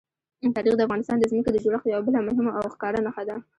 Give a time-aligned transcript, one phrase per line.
[0.55, 3.35] تاریخ د افغانستان د ځمکې د جوړښت یوه بله مهمه او ښکاره نښه ده.